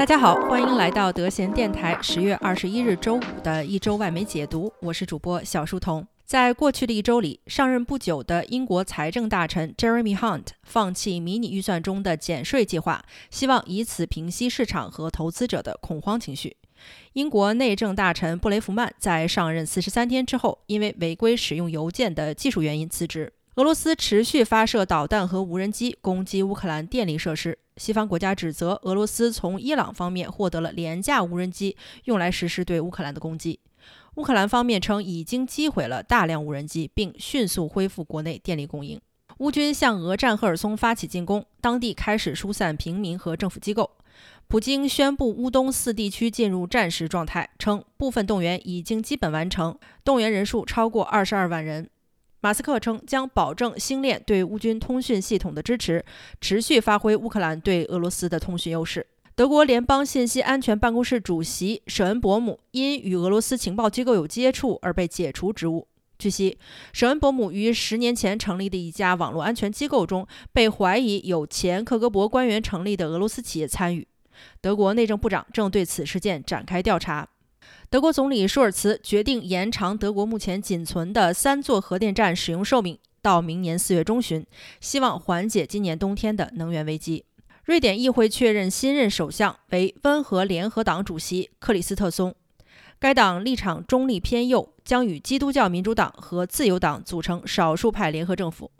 [0.00, 6.06] 大家好，欢迎来到德贤电台十月二十一日周五的一周外媒解读，我是主播小书童。
[6.24, 16.56] 在过去的一周里，上任不久的英国财政大臣 Jeremy Hunt 放弃迷你预算中的减税计划，希望以此平息市场和投资者的恐慌情绪。
[17.12, 23.30] 英国内政大臣布雷弗曼在上任四十三天之后，因为违规使用邮件的技术原因辞职。
[23.56, 27.58] 俄罗斯持续发射导弹和无人机攻击乌克兰电力设施。
[27.80, 33.58] 西方国家指责俄罗斯从伊朗方面获得了廉价无人机，用来实施对乌克兰的攻击。
[34.16, 39.00] 乌克兰方面称已经击毁了大量无人机，并迅速恢复国内电力供应。
[39.38, 43.90] 乌军向俄占赫尔松发起进攻，当地开始疏散平民和政府机构。
[44.46, 51.88] 普京宣布乌东四地区进入战时状态，称部分动员已经基本完成，动员人数超过二十二万人。
[52.40, 56.04] 马斯克称将保证星链对乌军通讯系统的支持，
[56.40, 59.06] 持续发挥乌克兰对俄罗斯的通讯优势。
[59.34, 65.86] 德国联邦信息安全办公室主席舍恩伯姆因与俄罗斯情报机构有接触而被解除职务。
[66.18, 66.58] 据悉，
[66.92, 74.06] 舍恩伯姆于十年前成立的一家网络安全机构中被怀疑有前克格勃官员成立的俄罗斯企业参与。
[74.60, 77.26] 德国内政部长正对此事件展开调查。
[77.90, 84.46] 德国总理舒尔茨决定延长德国目前仅存的三座核电站使用寿命到明年四月中旬，
[84.80, 87.24] 希望缓解今年冬天的能源危机。
[87.64, 92.32] 瑞典议会确认新任首相为温和联合党主席克里斯特松，
[93.00, 98.70] 该党立场中立偏右，将与基督教民主党和自由党组成少数派联合政府。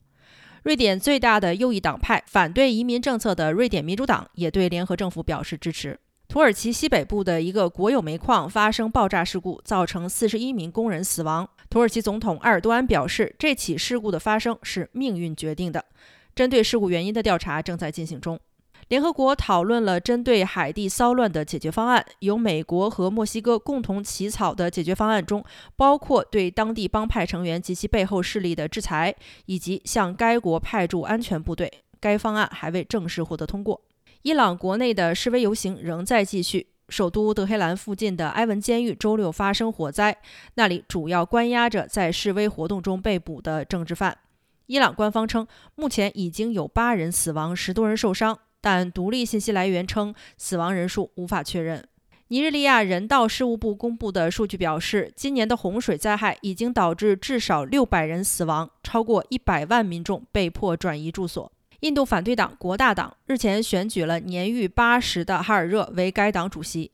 [0.63, 5.99] 瑞典最大的右翼党派反对移民政策的瑞典民主党也对联合政府表示支持。
[6.31, 11.51] 土耳其西北部的一个国有煤矿发生爆炸事故，造成四十一名工人死亡。
[11.69, 15.85] 土耳其总统埃尔多安表示，这起事故的发生是命运决定的。
[16.33, 18.39] 针对事故原因的调查正在进行中。
[18.87, 25.45] 联合国讨论了针对海地骚乱的解决方案，由美国和墨西哥共同起草的解决方案中，
[25.75, 29.13] 包括对当地帮派成员及其背后势力的制裁，
[29.47, 31.83] 以及向该国派驻安全部队。
[31.99, 33.81] 该方案还未正式获得通过。
[34.23, 36.67] 伊朗国内的示威游行仍在继续。
[36.91, 40.19] 首都德黑兰附近的埃文监狱周六发生火灾，
[40.55, 44.19] 那里主要关押着在示威活动中被捕的政治犯。
[44.67, 51.83] 伊朗官方称，目前已经有八人死亡，十多人受伤，但独立信息来源称死亡人数无法确认。
[52.29, 61.51] 尼日利亚人道事务部公布的数据表示，今年的洪水灾害已经导致至少六百人死亡，超过一百万民众被迫转移住所。
[61.81, 66.91] 印度反对党国大党日前选举了年逾八十的哈尔热为该党主席，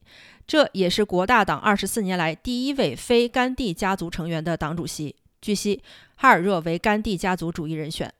[0.46, 5.16] 这也是国大党二十四年来第一位非甘地家族成员的党主席。
[5.42, 5.82] 据悉，
[6.14, 8.12] 哈尔热为甘地家族主义人选。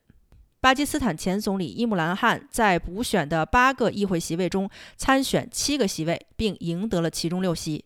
[0.61, 7.85] 巴基斯坦前总理伊姆兰汗在补选的八个议会席位中参选七个席位，并赢得了其中六席。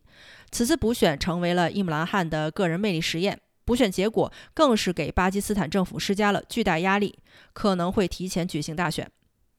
[0.50, 3.38] 此次补选成为了伊姆兰汗的个人魅力实验。
[3.70, 7.16] 补选结果更是给巴基斯坦政府施加了巨大压力，
[7.52, 9.08] 可能会提前举行大选。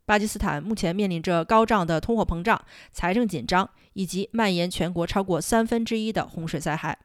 [0.06, 2.62] 巴基斯坦目前面临着高涨的通货膨胀、
[2.92, 7.00] 财政紧张以及蔓延全国超过三分之一的洪水灾害。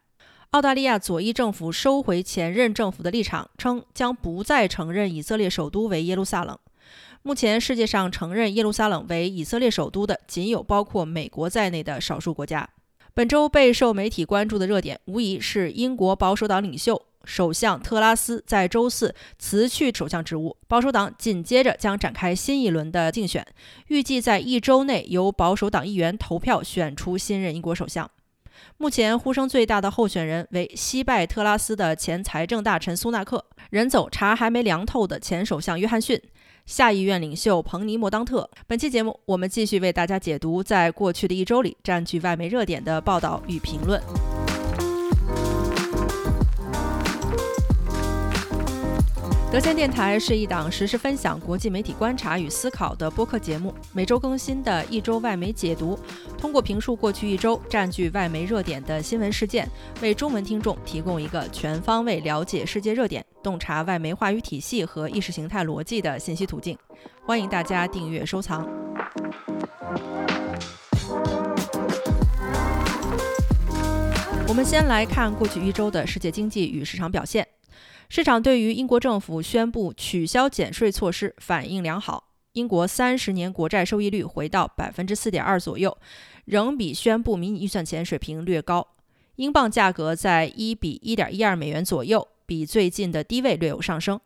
[0.50, 6.58] 澳大利亚左翼政府收回前任政府的立场，称将不再承认以色列首都为耶路撒冷。
[7.22, 12.68] 目前世界上承认耶路撒冷为以色列首都的，仅有包括美国在内的少数国家。
[13.16, 20.54] 本周备受媒体关注的热点，无疑是英国保守党领袖首相特拉斯在周四辞去首相职务。
[20.68, 23.42] 保守党紧接着将展开新一轮的竞选，
[23.86, 28.10] 预计在一周内由保守党议员投票选出新任英国首相。
[28.76, 36.20] 目前呼声最大的候选人为惜败特拉斯的前财政大臣苏纳克，人走茶还没凉透的前首相约翰逊。
[36.66, 38.50] 下议院领袖彭尼莫当特。
[38.66, 44.02] 本期节目，我们继续为大家解读在过去的一周里占据外媒热点的报道与评论。
[49.56, 55.98] 德先电台是一档实时分享国际媒体观察与思考的播客节目，每周更新的一周外媒解读，
[56.36, 59.66] 通过评述过去一周占据外媒热点的新闻事件，
[60.02, 66.76] 为中文听众提供一个全方位了解世界热点、洞察外媒话语体系和意识形态逻辑的信息途径。
[67.24, 68.68] 欢迎大家订阅收藏。
[74.46, 77.55] 我们先来看过去一周的世界经济与市场表现。
[78.08, 82.24] 市场对于英国政府宣布取消减税措施反应良好。
[82.52, 85.96] 英国三十年国债收益率回到百分之四点二左右，
[86.46, 88.86] 仍比宣布迷你预算前水平略高。
[89.34, 94.18] 英镑价格在一比一点一二美元左右，比最近的低位略有上升。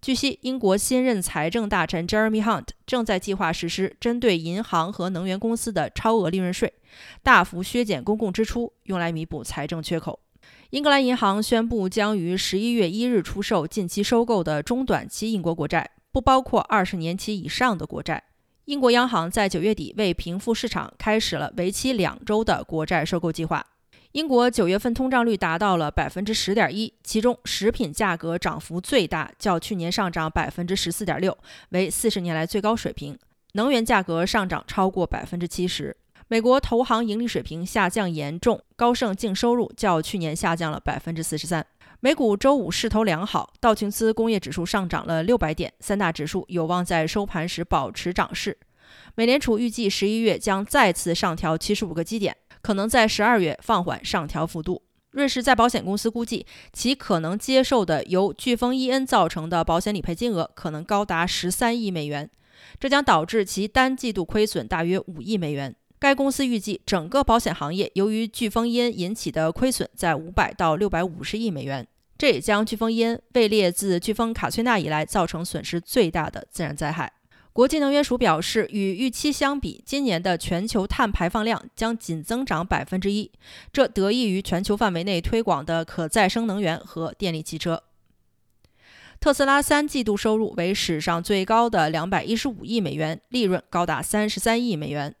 [0.00, 6.72] 据悉，英国新任财政大臣 Jeremy Hunt 正在计划实施针对银行和能源公司的超额利润税，
[7.22, 10.18] 大幅削减公共支出，用来弥补财政缺口。
[10.70, 18.22] 英格兰银行宣布将于十一月一日出售近期收购的中短期英国国债，不包括二十年期以上的国债。
[18.66, 23.64] 英国央行在九月底为平复市场，开始了为期两周的国债收购计划。
[24.12, 31.34] 英国九月份通胀率达到了百分之十点一，其中食品价格涨幅最大，较去年上涨百分之十四点六，
[31.70, 33.18] 为四十年来最高水平。
[33.54, 35.96] 能源价格上涨超过百分之七十。
[36.30, 41.66] 美国投行盈利水平下降严重，高盛净收入较去年下降了百分之四十三。
[42.00, 48.58] 美股周五势头良好，道琼斯工业指数上涨了六百点，三大指数有望在收盘时保持涨势。
[49.14, 54.82] 美联储预计十一月将再次上调七十五个基点，可能在十二月放缓上调幅度。
[55.12, 62.28] 瑞士再保险公司估计，其可能接受的由飓风伊恩造成的保险理赔金额可能高达十三亿美元，
[62.78, 65.74] 这将导致其单季度亏损大约五亿美元。
[66.00, 71.86] 该公司预计，整个保险行业由于飓风因引起的亏损在五百到六百五十亿美元，
[72.16, 77.12] 这也将飓风因位列自飓风卡崔娜以来造成损失最大的自然灾害。
[77.52, 83.32] 国际能源署表示，与预期相比，今年的全球碳排放量将仅增长百分之一，
[83.72, 87.82] 这得益于全球范围内推广的可再生能源和电力汽车。
[89.18, 95.12] 特斯拉三季度收入为史上最高的两百一十五亿美元，利润高达三十三亿美元。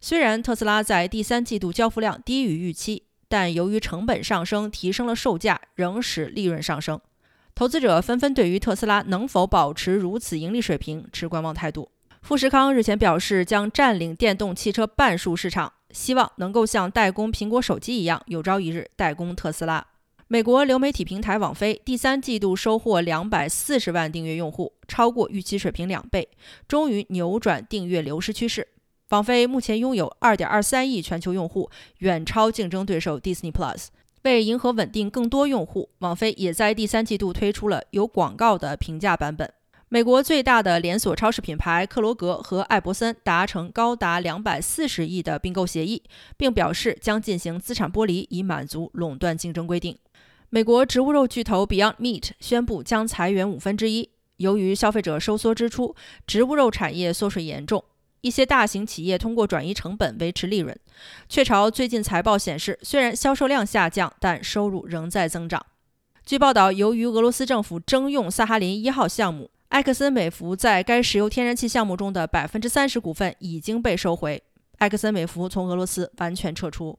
[0.00, 7.00] 虽然特斯拉在第三季度交付量低于预期，但由于成本上升提升了售价，仍使利润上升。
[7.54, 11.90] 投资者纷纷对于特斯拉能否保持如此盈利水平持观望态度。
[12.22, 19.84] 富士康日前表示将占领电动汽车半数市场，希望能够像代工苹果手机一样，有朝一日代工特斯拉。
[20.26, 26.28] 美国流媒体平台网飞第三季度收获两百四十万订阅用户，超过预期水平两倍，
[26.66, 28.68] 终于扭转订阅流失趋势。
[29.10, 31.70] 网飞目前拥有2.23亿全球用户，
[32.00, 33.86] 远超竞争对手 Disney Plus。
[34.24, 39.50] 为迎合稳定更多用户，网飞也在第三季度推出了有广告的平价版本。
[39.88, 46.02] 美国最大的连锁超市品牌克罗格和艾伯森达成高达240亿的并购协议，
[46.36, 49.96] 并表示将进行资产剥离，以满足垄断竞争规定。
[50.50, 55.96] 美国植物肉巨头 Beyond Meat 宣布将裁员五分之一，由于消费者收缩支出，
[56.26, 57.82] 植物肉产业缩水严重。
[58.20, 60.78] 一些大型企业通过转移成本维持利润。
[61.28, 65.64] 雀巢最近财报显示，虽然销售量下降，但收入仍在增长。
[66.24, 74.42] 据报道，由于俄罗斯政府征用萨哈林一号项目，埃克森美孚在该石油天然气项目中的百分之三十股份已经被收回，
[74.78, 76.98] 埃克森美孚从俄罗斯完全撤出。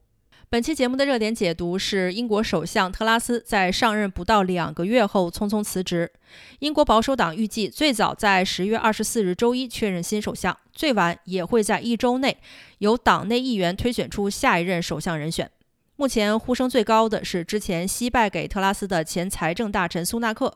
[0.51, 6.11] 本期节目的热点解读是：英国首相特拉斯在上任不到两个月后匆匆辞职。
[6.57, 12.35] 英国保守党预计最早在十月二十四日周一确认新首相，最晚也会在一周内
[12.79, 15.51] 由党内议员推选出下一任首相人选。
[15.97, 20.51] 目前呼声最高的是之前惜败给特拉斯的前财政大臣苏纳克。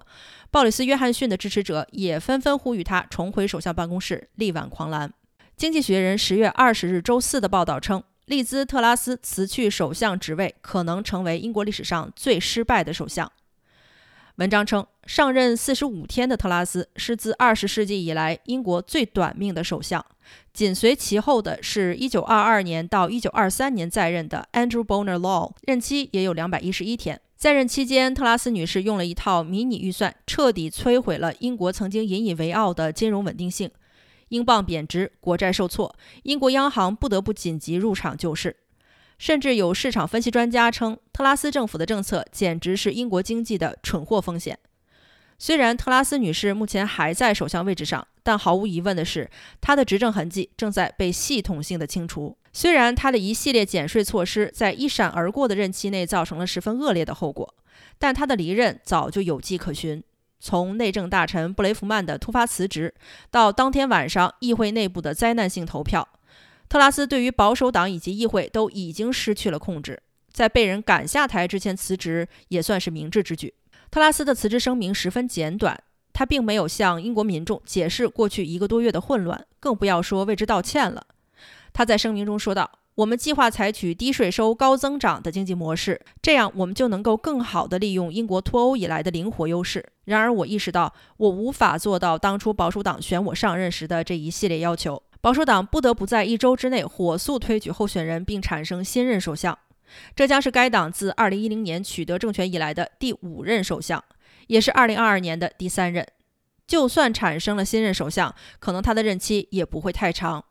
[0.49, 5.13] 鲍里斯·约翰逊的支持者也纷纷呼吁他重回首相办公室，力挽狂澜。
[5.55, 8.01] 经济学人十月二十日周四的报道称。
[8.25, 13.29] 利兹特拉斯辞去首相职位，可能成为英国历史上最失败的首相。
[14.37, 20.03] 文章称，上任四十五天的特拉斯是自二十世纪以来英国最短命的首相，
[20.53, 27.19] 紧随其后的是一九二二年到一九二三年在任的 Andrew Bonar Law，任期也有两百一十一天。
[27.35, 33.69] 在任期间，特拉斯女士用了一套迷你预算，彻底摧毁了英国曾经引以为傲的金融稳定性。
[34.33, 38.57] 英镑贬值，国债受挫，英国央行不得不紧急入场救市。
[39.19, 44.57] 甚至有市场分析专家称，特拉斯政府的政策简直是英国经济的蠢货风险。
[45.37, 49.29] 虽然特拉斯女士目前还在首相位置上，但毫无疑问的是，
[49.61, 52.35] 她的执政痕迹正在被系统性的清除。
[52.51, 57.53] 虽然她的一系列减税措施在一闪而过的任期内造成了十分恶劣的后果，
[57.99, 60.03] 但她的离任早就有迹可循。
[60.45, 62.93] 从内政大臣布雷弗曼的突发辞职，
[63.31, 66.05] 到当天晚上议会内部的灾难性投票，
[66.67, 70.03] 特拉斯对于保守党以及议会都已经失去了控制。
[70.33, 73.53] 在被人赶下台之前辞职，也算是明智之举。
[73.89, 75.81] 特拉斯的辞职声明十分简短，
[76.11, 81.07] 他并没有向英国民众解释过去一个多月的混乱，更不要说为之道歉了。
[81.71, 82.69] 他在声明中说道。
[82.95, 89.83] 我们计划采取低税收、高增长的经济模式，这样我们就能够更好地利用英国脱欧以来的灵活优势。
[90.05, 95.01] 然而，我意识到我无法做到当初保守党选我上任时的这一系列要求。
[95.21, 99.57] 保守党不得不在一周之内火速推举候选人，并产生新任首相。
[100.15, 104.03] 这将是该党自2010年取得政权以来的第五任首相，
[104.47, 106.05] 也是2022年的第三任。
[106.67, 110.45] 就算产生了新任首相，可能他的任期也不会太长。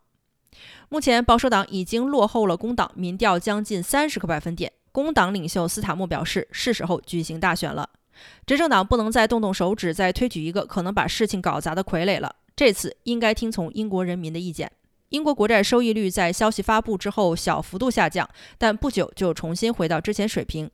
[0.93, 4.71] 目前保守党已经落后了工党民调将近三十个百分点。
[4.93, 7.89] 工党领袖斯塔默表示，是时候举行大选了。
[8.45, 12.37] 执政党不能再动动手指，再推举一个可能把事情搞砸的傀儡了。
[12.55, 14.71] 这次应该听从英国人民的意见。
[15.09, 20.71] 英国国债收益率在消息发布之后小幅度下降，但不久就重新回到之前水平。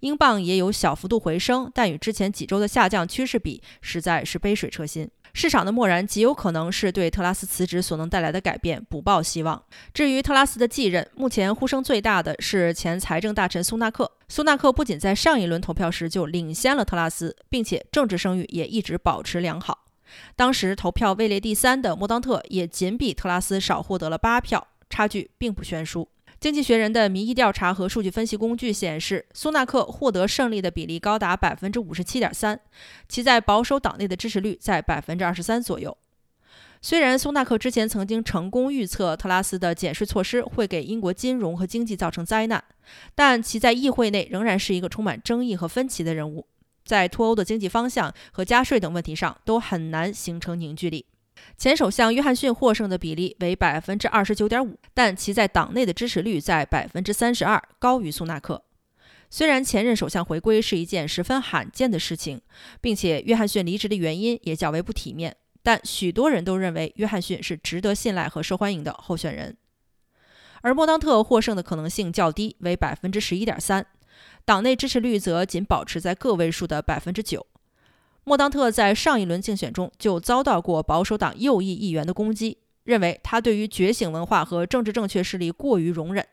[0.00, 5.08] 英镑也有小幅度回升，但与之前几周的下降趋势比，实在是杯水车薪。
[5.32, 9.62] 市场的漠然极有可能是对特拉斯辞职所能带来的改变不抱希望。
[9.94, 14.10] 至于特拉斯的继任，目前呼声最大的是前财政大臣苏纳克。
[14.28, 19.86] 苏纳克不仅在上一轮投票时就领先了特拉斯，并且政治声誉也一直保持良好。
[20.34, 26.08] 当时投票位列第三的莫当特也仅比特拉斯少获得了八票，差距并不悬殊。
[26.40, 32.58] 经济学人的民意调查和数据分析工具显示，苏纳克获得胜利的比例高达百分之五十七点三，
[33.06, 35.94] 其在保守党内的支持率在百分之二十三左右。
[36.80, 42.64] 虽然苏纳克之前曾经成功预测特拉斯的减税措施会给英国金融和经济造成灾难，
[43.14, 46.46] 但其在议会内仍然是一个充满争议和分歧的人物，
[46.86, 51.04] 在脱欧的经济方向和加税等问题上都很难形成凝聚力。
[51.56, 58.64] 前首相约翰逊获胜的比例为百分之二十九点五，但其在党内的支持率在百分之三十二，高于苏纳克。
[59.28, 62.40] 虽然前任首相回归是一件十分罕见的事情，
[62.80, 69.56] 并且约翰逊离职的原因也较为不体面，但许多人都认为约翰逊是值得信赖和受欢迎的候选人。
[70.62, 73.86] 而莫当特获胜的可能性较低，为百分之十一点三，
[74.44, 77.46] 党内支持率则仅保持在个位数的百分之九。
[78.24, 86.26] 莫当特在上一轮竞选中就遭到过保守党右翼议员的攻击，认为他对于觉醒文化和政治正确势力过于容忍，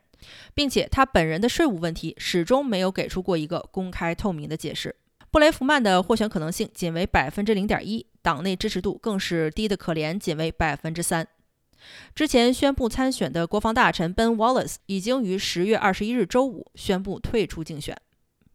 [0.53, 4.95] 并且他本人的税务问题始终没有给出过一个公开透明的解释。
[5.29, 11.27] 布雷弗曼的获选可能性仅为百分之零点一，党内支持度更是低得可怜，仅为百分之三。
[12.15, 17.95] 之前宣布参选的国防大臣 Ben Wallace 已经于十月二十一日周五宣布退出竞选。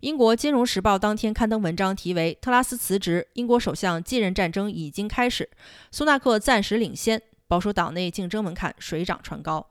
[0.02, 5.48] 英国金融时报当天刊登文章，题为《特拉斯辞职，英国首相继任战争已经开始，
[5.92, 9.64] 苏纳克暂时领先，保守党内竞争门槛水涨船高》。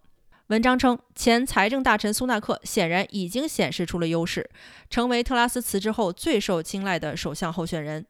[0.48, 4.50] 文章称，前财政大臣苏纳克显然已经显示出了优势，
[4.90, 8.06] 成为特拉斯辞职后最受青睐的首相候选人。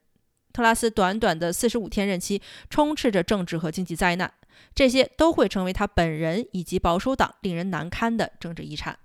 [0.54, 4.32] 特拉斯短短的四十五天任期，充斥着政治和经济灾难，
[4.76, 9.00] 这些都会成为他本人以及保守党令人难堪的政治遗产。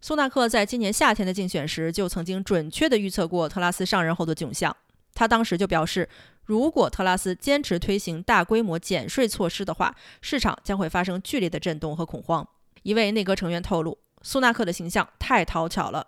[0.00, 4.74] 苏纳克在今年夏天的竞选时就曾经准确地预测过特拉斯上任后的窘相。
[5.12, 6.08] 他当时就表示，
[6.44, 12.46] 如果特拉斯坚持推行大规模减税措施的话，市场将会发生剧烈的震动和恐慌。
[12.84, 16.06] 一位内阁成员透露，苏纳克的形象太讨巧了。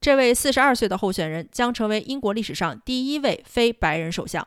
[0.00, 4.46] 这位四十二岁的候选人将成为英国历史上第一位非白人首相。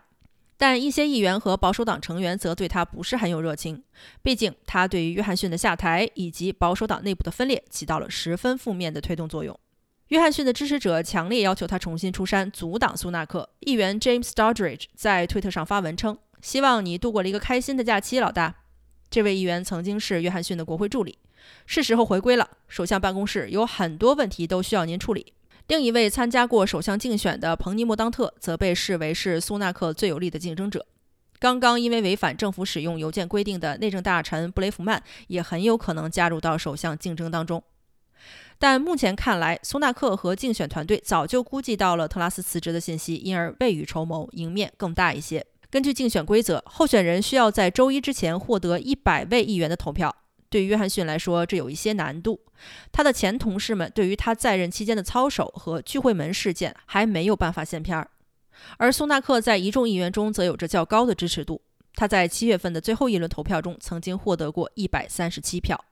[0.59, 3.81] 但一些议员和保守党成员则对他不是很有热情，
[4.21, 9.57] 毕竟他对于约翰逊的下台以及保守党内部的分裂起到了十分负面的推动作用。
[10.09, 13.49] 约翰逊的支持者强烈要求他重新出山，阻挡苏纳克。
[13.61, 18.55] 议员 James Stoddridge 在推特上发文称：“希望你度过了一个开心的假期，老大。”
[19.09, 21.17] 这位议员曾经是约翰逊的国会助理，
[21.65, 22.49] 是时候回归了。
[22.67, 25.33] 首相办公室有很多问题都需要您处理。
[25.69, 30.83] 另一位参加过首相竞选的彭尼莫当特则被视为是苏纳克最有力的竞争者。
[31.37, 37.63] 刚刚因为违反政府使用邮件规定的内政大臣布雷弗曼也很有可能加入到首相竞争当中。
[38.57, 45.45] 但目前看来，苏纳克和竞选团队早就估计到了特拉斯辞职的信息，因而未雨绸缪，赢面更大一些。
[45.69, 50.15] 根据竞选规则，候选人需要在周一之前获得一百位议员的投票。
[50.49, 52.41] 对于约翰逊来说，这有一些难度。
[52.91, 58.09] 他的前同事们对于他在任期间的操守和聚会门事件还没有办法现片儿，
[58.77, 61.61] 而苏纳克在一众议员中则有着较高的支持度。
[61.95, 65.83] 他在七月份的最后一轮投票中曾经获得过一百三十七票。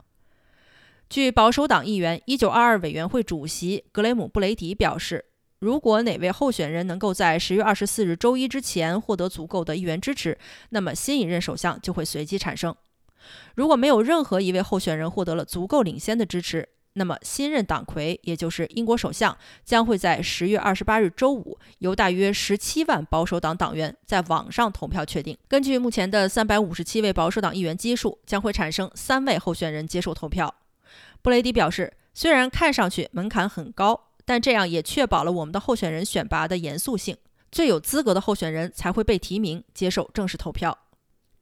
[1.09, 5.23] 据保守党议员一九二二委员会主席格雷姆·布雷迪表示，
[5.59, 10.37] 如果哪位候选人能够在十月二十四日周一之前获得足够的议员支持，
[10.69, 12.75] 那么新一任首相就会随即产生。
[13.55, 25.37] 如果没有任何一位候选人获得了足够领先的支持，那么新任党魁，也就是英国首相，将会在十月二十八日周五由大约十七万保守党党员在网上投票确定。
[25.47, 30.55] 根据目前的三百五十七位保守党议员基数，将会产生三位候选人接受投票。
[31.21, 37.15] 布雷迪表示，虽然看上去门槛很高，但这样也确保了我们的候选人选拔的严肃性，
[37.51, 40.75] 最有资格的候选人才会被提名，接受正式投票。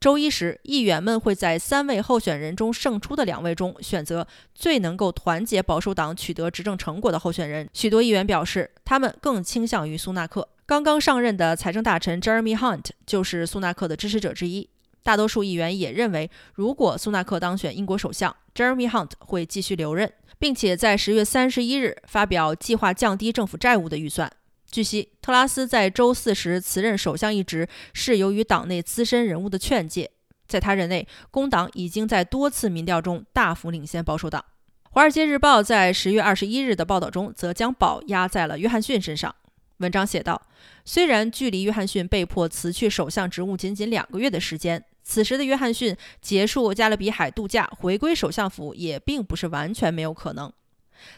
[0.06, 7.68] 周一时，议员们会在三位候选人中胜出的两位中选择最能够团结保守党取得执政成果的候选人。
[7.72, 10.48] 许多议员表示，他们更倾向于苏纳克。
[10.64, 14.70] 刚刚上任的财政大臣 Jeremy Hunt 就是苏纳克的支持者之一。
[15.02, 24.30] 大多数议员也认为，如果苏纳克当选英国首相，Jeremy Hunt 会继续留任，并且在十月三十一日发表计划降低政府债务的预算。
[24.70, 30.10] 据悉，特拉斯在周四时辞任首相一职是由于党内资深人物的劝诫。
[30.46, 34.44] 在他任内，工党已经在多次民调中大幅领先保守党。
[34.90, 39.34] 《华尔街日报》在十月二十一日的报道中，则将宝压在了约翰逊身上。
[39.78, 40.40] 文章写道
[40.86, 50.50] ：“虽然距离约翰逊被迫辞去首相职务仅仅两个月的时间，此时的约翰逊结束加勒比海度假回归首相府也并不是完全没有可能。”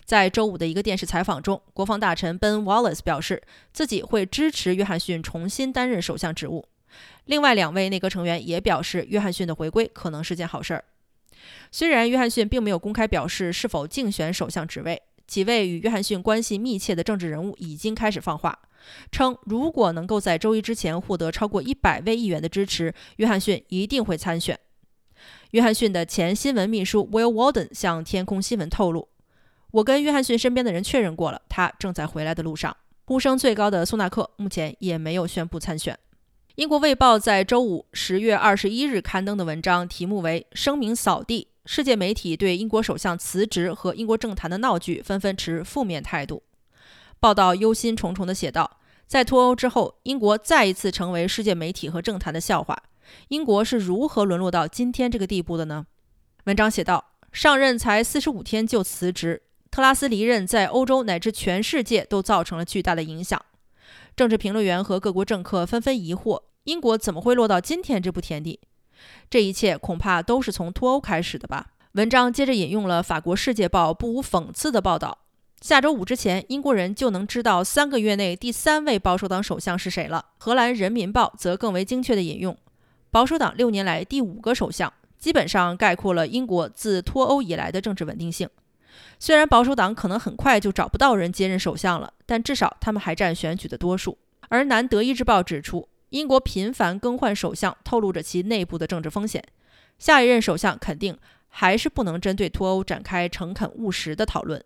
[0.04, 3.42] 在周五的一个电视采访中，国防大臣 Ben Wallace 表示
[3.72, 6.66] 自己会支持约翰逊重新担任首相职务。
[7.26, 10.84] 另外两位内阁成员也表示，约翰逊的回归可能是件好事儿。
[11.70, 15.02] 虽然约翰逊并没有公开表示是否竞选首相职位。
[15.26, 18.58] 几位与约翰逊关系密切的政治人物已经开始放话，
[19.12, 24.58] 称如果能够在周一之前获得超过一百位议员的支持，约翰逊一定会参选。
[25.50, 29.06] 约翰逊的前新闻秘书 Will Walden 向天空新闻透露
[29.70, 35.98] ：“我跟约翰逊身边的人确认过了，他正在回来的路上。”呼声最高的苏纳克目前也没有宣布参选。
[36.56, 41.48] 英国《卫报》在周五十月二十一日刊登的文章题目为“声明扫地”。
[41.64, 46.42] 世界媒体对英国首相辞职和英国政坛的闹剧纷纷持负面态度。
[47.20, 52.82] 报道忧心忡忡地写道：“在脱欧之后，英国再一次成为世界媒体和政坛的笑话。
[53.28, 55.86] 英国是如何沦落到今天这个地步的呢？”
[56.44, 63.40] 文章写道：“上任才四十五天就辞职，特拉斯离任在欧洲乃至全世界都造成了巨大的影响。
[64.16, 68.60] 政治评论员和各国政客纷纷疑惑：英国怎么会落到今天这步田地？”
[69.30, 71.68] 这一切恐怕都是从脱欧开始的吧。
[71.92, 75.18] 文章接着引用了法国《世界报》不无讽刺的报道：
[75.60, 80.24] 下周五之前，英国人就能知道三个月内第三位保守党首相是谁了。
[80.38, 82.56] 荷兰《人民报》则更为精确地引用：
[83.10, 88.48] 保守党六年来第五个首相，基本上概括了英国自脱欧以来的政治稳定性。
[89.18, 94.18] 虽然保守党可能很快就找不到人接任首相了，但至少他们还占选举的多数。
[94.48, 95.88] 而《南德意志报》指出。
[96.10, 99.44] 英国频繁更换首相，透露着其内部的政治风险。
[99.98, 101.14] 下一任首相肯定
[101.48, 104.64] 还是不能针对脱欧展开诚恳务实的讨论。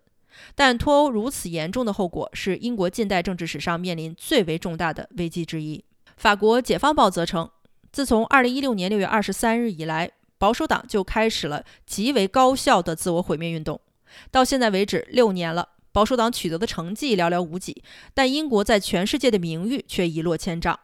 [0.55, 5.83] 但脱欧如此严重的后果，是英国近代政治史上面临最为重大的危机之一。
[6.15, 7.49] 法国《解放报》则称，
[7.91, 13.81] 自从2016年6月23日以来，保守党就开始了极为高效的自我毁灭运动。
[14.31, 20.79] 到现在为止，六年了，保守党取得的成绩寥寥无几，但英国在全世界的名誉却一落千丈。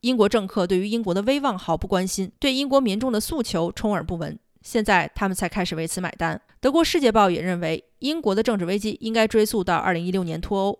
[0.00, 4.38] 英国政客对于英国的威望毫不关心，对英国民众的诉求充耳不闻。
[4.60, 6.40] 现在他们才开始为此买单。
[6.60, 10.78] 德国《世界报》也认为，英国的政治危机应该追溯到2016年脱欧。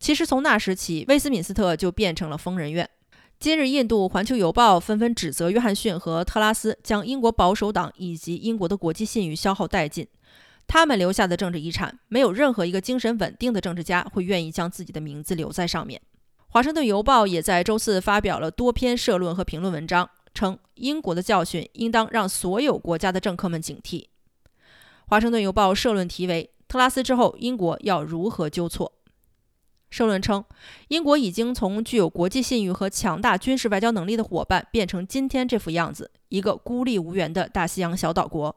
[0.00, 2.88] 其实从那时起，威斯敏斯特就变成了疯人院。
[3.38, 10.06] 今日，印度《环球邮报》纷纷指责约翰逊和特拉斯将英国保守党以及英国的国际信誉消耗殆尽。
[10.68, 16.00] 他们留下的政治遗产，没有任何一个精神稳定的政治家会愿意将自己的名字留在上面。
[16.48, 24.06] 华盛顿邮报也在周四发表了多篇社论和评论文章，称英国的教训应当让所有国家的政客们警惕。
[25.06, 28.92] 华盛顿邮报社论题为“特拉斯之后，英国要如何纠错”。
[29.88, 30.44] 社论称，
[30.88, 38.54] 英国已经从具有国际信誉和强大军事外交能力的伙伴，变成今天这副样子——一个孤立无援的大西洋小岛国。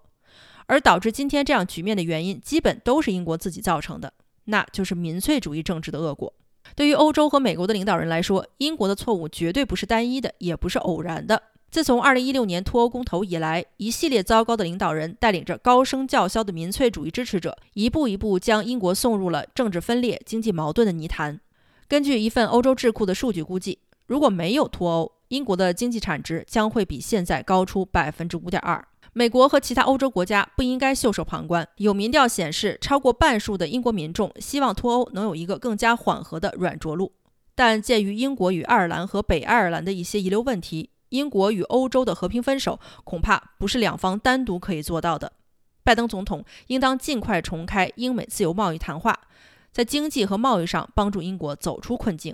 [0.68, 4.12] 而导致今天这样局面的原因，基本都是英国自己造成的，
[4.46, 6.34] 那就是民粹主义政治的恶果。
[6.76, 11.42] 对于欧洲和美国的领导人来说，英国的错误绝对不是单一的，也不是偶然的。
[11.70, 21.40] 自从2016年脱欧公投以来，一系列糟糕的领导人带领着高声叫嚣的民粹主义支持者，一步一步将英国送入了政治分裂、经济矛盾的泥潭。
[21.88, 28.86] 根据一份欧洲智库的数据估计，如果没有脱欧，英国的经济产值将会比现在高出百分之五点二。
[29.14, 31.68] 美国和其他欧洲国家不应该袖手旁观。
[31.76, 37.12] 有民调显示，超过半数的英国民众希望脱欧能有一个更加缓和的软着陆。
[37.54, 45.34] 但鉴于英国与爱尔兰和北爱尔兰的一些遗留问题，英国与欧洲的和平分手恐怕不是两方单独可以做到的。
[45.84, 49.20] 拜登总统应当尽快重开英美自由贸易谈话，
[49.74, 52.34] 在经济和贸易上帮助英国走出困境。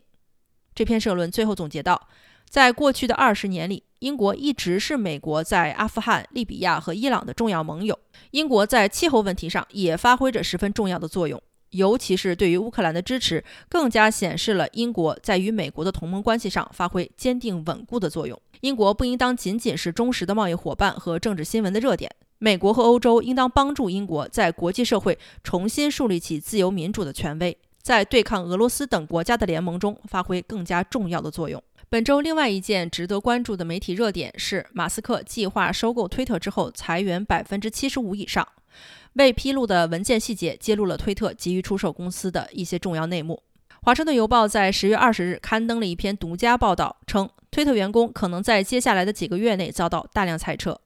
[0.75, 2.07] 这篇社论最后总结道。
[2.49, 7.97] 在过去的二十年里，英国一直是美国在阿富汗、利比亚和伊朗的重要盟友。
[8.31, 18.39] 英国在气候问题上也发挥着十分重要的作用，尤其是对于乌克兰的支持，更加显示了英国在与美国的同盟关系上发挥坚定稳固的作用。
[18.61, 27.55] 英国不应当仅仅是忠实的贸易伙伴和政治新闻的热点，美国和欧洲应当帮助英国在国际社会重新树立起自由民主的权威。
[27.81, 31.61] 在对抗俄罗斯等国家的联盟中发挥更加重要的作用。
[31.89, 38.45] 本周另外一件值得关注的媒体热点是，马斯克计划收购推特之后裁员百分之七十五以上。
[39.13, 43.41] 未披露的文件细节揭露了推特急于出售公司的一些重要内幕。
[43.83, 50.77] 华盛顿邮报在十月二十日刊登了一篇独家报道，称推特员工可能在接下来的几个月内遭到大量裁撤。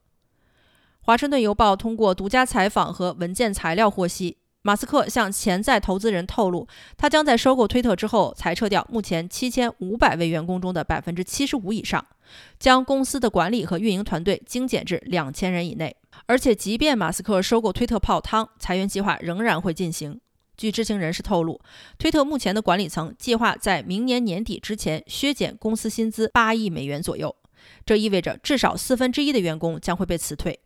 [0.99, 4.37] 华盛顿邮报通过独家采访和文件材料获悉。
[4.63, 12.05] 马斯克向潜在投资人透露，他将在收购推特之后裁撤掉目前七千五百位员工中的百分之七十五以上，
[12.59, 15.95] 将公司的管理和运营团队精简至两千人以内。
[16.27, 20.19] 而且，即便马斯克收购推特泡汤，裁员计划仍然会进行。
[20.55, 21.59] 据知情人士透露，
[21.97, 27.35] 推特目前的管理层计划在明年年底之前削减公司薪资八亿美元左右，
[27.83, 30.59] 这意味着至少四分之一的员工将会被辞退。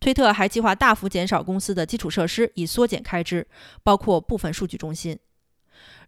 [0.00, 3.46] 推特还计划大幅减少公司的基础设施，以缩减开支，
[3.82, 5.18] 包括部分数据中心。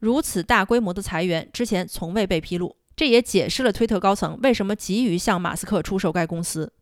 [0.00, 6.72] 如此大规模的裁员之前从未被披露，这也解释了推特高层为什么急于向马斯克出售该公司。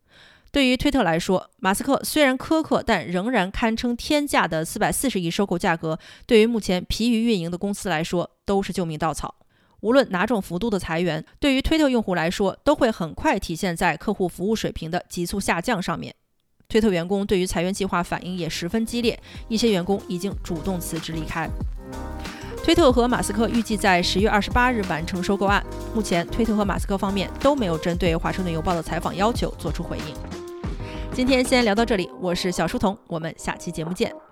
[0.52, 9.36] 对于推特来说，马斯克虽然苛刻，但仍然堪称天价的四百四十亿收购价格，对于目前疲于运营的公司来说都是救命稻草。
[9.80, 16.14] 无论哪种幅度的裁员，对于推特用户来说，都会很快体现在客户服务水平的急速下降上面。
[16.70, 21.46] 推特员工对于裁员计划反应也十分激烈，一些员工已经主动辞职离开。
[22.62, 25.64] 推特和马斯克预计在十月二十八日完成收购案。
[25.94, 30.14] 目前，推特和马斯克方面都没有针对《华盛顿邮报》的采访要求做出回应。
[31.12, 34.29] 今天先聊到这里，我是小书童，我们下期节目见。